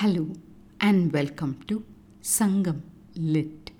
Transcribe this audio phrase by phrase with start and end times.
[0.00, 0.26] Hello
[0.80, 1.84] and welcome to
[2.22, 2.82] Sangam
[3.16, 3.72] Lit.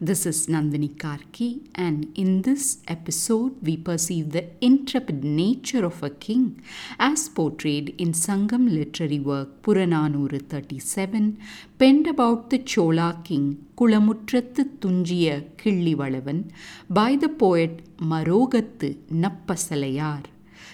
[0.00, 6.08] This is Nandini Karky, and in this episode, we perceive the intrepid nature of a
[6.08, 6.62] king
[6.98, 11.36] as portrayed in Sangam literary work Purananuru 37,
[11.78, 16.50] penned about the Chola king Kulamutrathu Tunjiya Killivalavan
[16.88, 20.24] by the poet Marogattu Nappasalayar.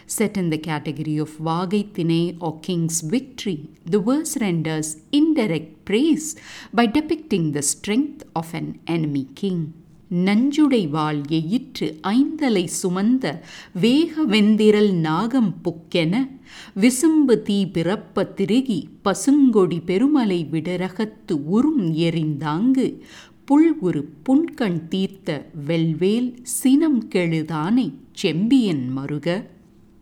[0.07, 6.37] Set in the category of Vagaitine or King's Victory, the verse renders indirect praise
[6.73, 9.61] by depicting the strength of an enemy king.
[10.27, 13.27] நஞ்சுடை வாழ் எயிற்று ஐந்தலை சுமந்த
[13.75, 16.15] வேக வெந்திரல் நாகம் புக்கென
[16.75, 22.87] விசும்பு தீ பிறப்ப திருகி பசுங்கொடி பெருமலை விடரகத்து உறும் எறிந்தாங்கு
[23.45, 25.31] புல் ஒரு புன்கண் தீர்த்த
[25.69, 27.89] வெல்வேல் சினம் கெழுதானை
[28.23, 29.27] செம்பியன் மருக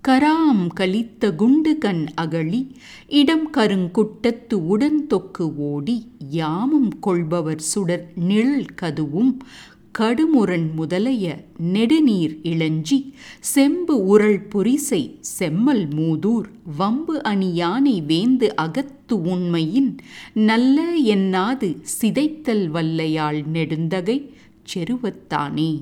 [0.05, 2.61] கராம் கலித்த குண்டு கண் அகழி
[3.07, 5.97] இடம் கருங்குட்டத்து உடன் தொக்கு ஓடி
[6.31, 9.37] யாமும் கொள்பவர் சுடர் நிழல் கதுவும்
[9.99, 11.27] கடுமுரண் முதலைய
[11.73, 12.99] நெடுநீர் இளஞ்சி
[13.41, 19.93] செம்பு உரள் புரிசை செம்மல் மூதூர் வம்பு அணி யானை வேந்து அகத்து உண்மையின்
[20.35, 21.71] நல்ல எண்ணாது
[22.01, 24.19] சிதைத்தல் வல்லையாள் நெடுந்தகை
[24.75, 25.73] செருவத்தானே.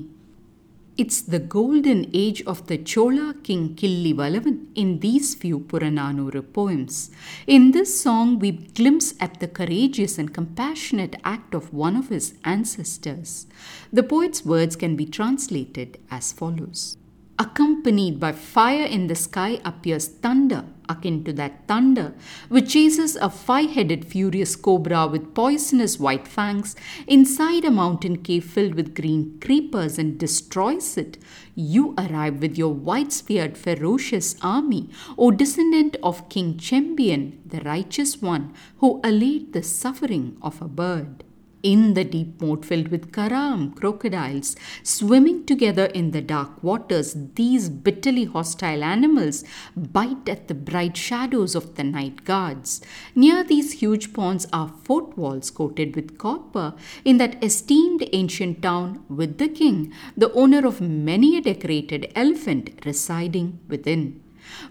[1.01, 7.09] It's the golden age of the Chola king Killivalavan in these few Purananuru poems.
[7.47, 12.33] In this song, we glimpse at the courageous and compassionate act of one of his
[12.43, 13.47] ancestors.
[13.93, 16.98] The poet's words can be translated as follows.
[17.41, 22.13] Accompanied by fire in the sky appears thunder, akin to that thunder
[22.49, 26.75] which chases a five headed furious cobra with poisonous white fangs
[27.07, 31.17] inside a mountain cave filled with green creepers and destroys it.
[31.55, 38.21] You arrive with your white speared ferocious army, O descendant of King Chembian, the righteous
[38.21, 41.23] one who allayed the suffering of a bird
[41.63, 47.69] in the deep moat filled with karam crocodiles swimming together in the dark waters these
[47.69, 49.43] bitterly hostile animals
[49.75, 52.81] bite at the bright shadows of the night guards.
[53.15, 56.73] Near these huge ponds are fort walls coated with copper
[57.05, 62.71] in that esteemed ancient town with the king the owner of many a decorated elephant
[62.85, 64.21] residing within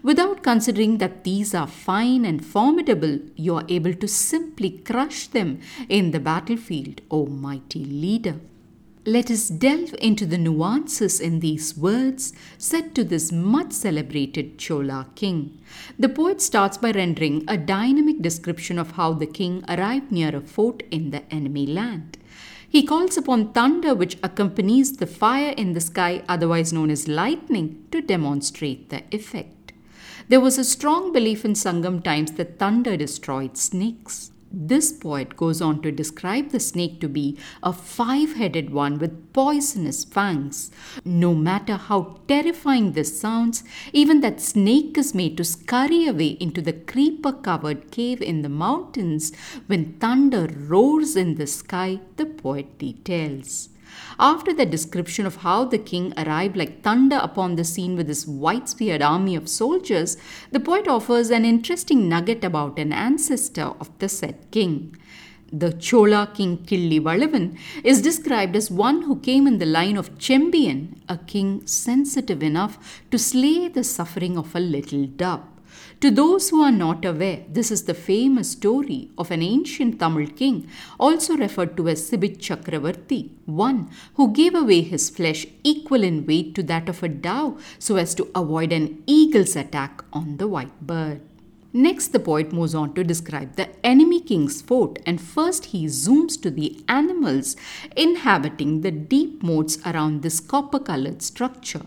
[0.03, 5.61] Without considering that these are fine and formidable, you are able to simply crush them
[5.89, 8.37] in the battlefield, O mighty leader.
[9.07, 15.07] Let us delve into the nuances in these words said to this much celebrated Chola
[15.15, 15.59] king.
[15.99, 20.43] The poet starts by rendering a dynamic description of how the king arrived near a
[20.43, 22.19] fort in the enemy land.
[22.69, 27.87] He calls upon thunder, which accompanies the fire in the sky, otherwise known as lightning,
[27.93, 29.58] to demonstrate the effect.
[30.29, 34.31] There was a strong belief in Sangam times that thunder destroyed snakes.
[34.53, 39.33] This poet goes on to describe the snake to be a five headed one with
[39.33, 40.71] poisonous fangs.
[41.03, 46.61] No matter how terrifying this sounds, even that snake is made to scurry away into
[46.61, 49.33] the creeper covered cave in the mountains
[49.67, 53.71] when thunder roars in the sky, the poet details.
[54.19, 58.27] After the description of how the king arrived like thunder upon the scene with his
[58.27, 60.17] white speared army of soldiers,
[60.51, 64.97] the poet offers an interesting nugget about an ancestor of the said king.
[65.51, 70.99] The Chola king Killivalavan is described as one who came in the line of Chembian,
[71.09, 75.45] a king sensitive enough to slay the suffering of a little dove.
[76.01, 80.29] To those who are not aware, this is the famous story of an ancient Tamil
[80.29, 86.25] king, also referred to as Sibi Chakravarti, one who gave away his flesh equal in
[86.25, 90.47] weight to that of a dove so as to avoid an eagle's attack on the
[90.47, 91.21] white bird.
[91.73, 96.41] Next, the poet moves on to describe the enemy king's fort, and first he zooms
[96.43, 97.57] to the animals
[97.97, 101.83] inhabiting the deep moats around this copper colored structure.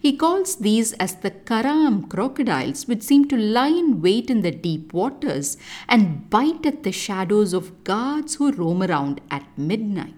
[0.00, 4.50] He calls these as the Karam crocodiles, which seem to lie in wait in the
[4.50, 5.56] deep waters
[5.88, 10.14] and bite at the shadows of guards who roam around at midnight.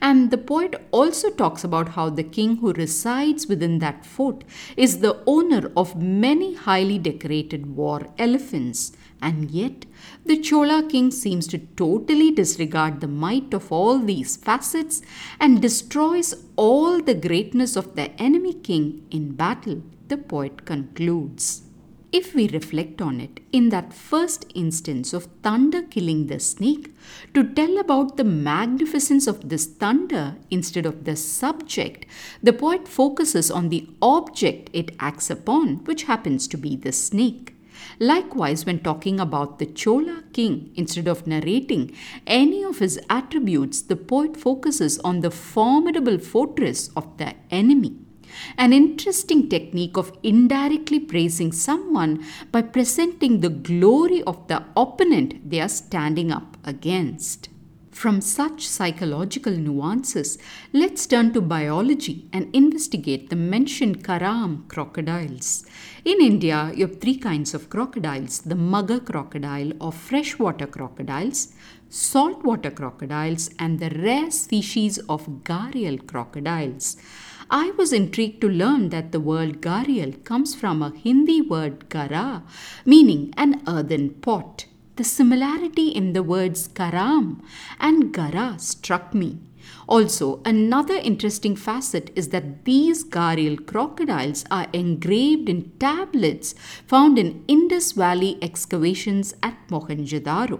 [0.00, 4.44] And the poet also talks about how the king who resides within that fort
[4.76, 8.92] is the owner of many highly decorated war elephants.
[9.20, 9.84] And yet,
[10.24, 15.02] the Chola king seems to totally disregard the might of all these facets
[15.40, 21.62] and destroys all the greatness of the enemy king in battle, the poet concludes.
[22.10, 26.94] If we reflect on it, in that first instance of thunder killing the snake,
[27.34, 32.06] to tell about the magnificence of this thunder instead of the subject,
[32.42, 37.54] the poet focuses on the object it acts upon, which happens to be the snake.
[37.98, 41.94] Likewise, when talking about the Chola king, instead of narrating
[42.26, 47.96] any of his attributes, the poet focuses on the formidable fortress of the enemy.
[48.56, 55.60] An interesting technique of indirectly praising someone by presenting the glory of the opponent they
[55.60, 57.48] are standing up against.
[57.98, 60.38] From such psychological nuances,
[60.72, 65.66] let's turn to biology and investigate the mentioned Karam crocodiles.
[66.04, 71.52] In India, you have three kinds of crocodiles the mugger crocodile or freshwater crocodiles,
[71.88, 76.98] saltwater crocodiles, and the rare species of gharial crocodiles.
[77.50, 82.44] I was intrigued to learn that the word gharial comes from a Hindi word gara,
[82.84, 84.66] meaning an earthen pot.
[84.98, 87.40] The similarity in the words karam
[87.78, 89.38] and gara struck me.
[89.86, 96.52] Also, another interesting facet is that these gharial crocodiles are engraved in tablets
[96.84, 100.58] found in Indus Valley excavations at Mohenjo-daro.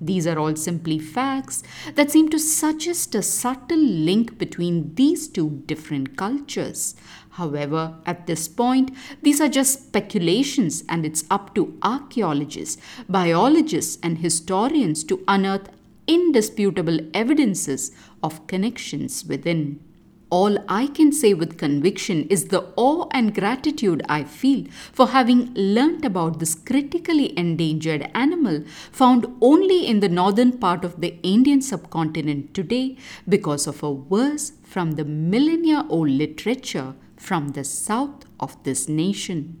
[0.00, 1.62] These are all simply facts
[1.94, 6.94] that seem to suggest a subtle link between these two different cultures.
[7.30, 8.90] However, at this point,
[9.22, 15.68] these are just speculations, and it's up to archaeologists, biologists, and historians to unearth
[16.06, 17.90] indisputable evidences
[18.22, 19.80] of connections within.
[20.28, 25.54] All I can say with conviction is the awe and gratitude I feel for having
[25.54, 31.62] learnt about this critically endangered animal found only in the northern part of the Indian
[31.62, 32.96] subcontinent today
[33.28, 39.60] because of a verse from the millennia old literature from the south of this nation.